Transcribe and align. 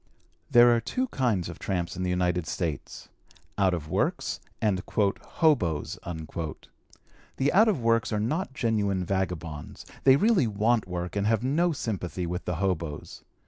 There 0.49 0.75
are 0.75 0.81
two 0.81 1.07
kinds 1.09 1.47
of 1.47 1.59
tramps 1.59 1.95
in 1.95 2.01
the 2.01 2.09
United 2.09 2.47
States: 2.47 3.09
out 3.55 3.75
of 3.75 3.87
works 3.87 4.39
and 4.59 4.81
"hoboes." 4.83 5.99
The 7.37 7.53
out 7.53 7.67
of 7.67 7.81
works 7.83 8.11
are 8.11 8.19
not 8.19 8.55
genuine 8.55 9.05
vagabonds; 9.05 9.85
they 10.03 10.15
really 10.15 10.47
want 10.47 10.87
work 10.87 11.15
and 11.15 11.27
have 11.27 11.43
no 11.43 11.71
sympathy 11.71 12.25
with 12.25 12.45
the 12.45 12.55
hoboes. 12.55 13.23